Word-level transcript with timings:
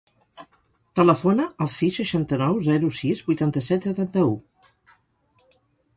Telefona 0.99 1.45
al 1.65 1.69
sis, 1.75 1.99
seixanta-nou, 2.01 2.57
zero, 2.69 2.91
sis, 3.01 3.23
vuitanta-set, 3.29 3.89
setanta-u. 3.91 4.37